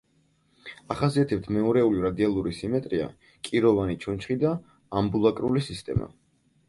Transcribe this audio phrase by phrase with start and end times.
[0.93, 3.05] ახასიათებთ მეორეული რადიალური სიმეტრია,
[3.51, 4.55] კიროვანი ჩონჩხი და
[5.03, 6.09] ამბულაკრული სისტემა.